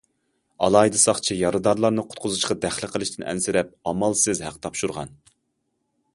ئالاھىدە 0.67 1.01
ساقچى 1.01 1.37
يارىدارنى 1.39 2.05
قۇتقۇزۇشقا 2.13 2.57
دەخلى 2.65 2.91
قىلىشتىن 2.95 3.27
ئەنسىرەپ، 3.35 3.73
ئامالسىز 3.91 4.43
ھەق 4.49 4.61
تاپشۇرغان. 4.67 5.15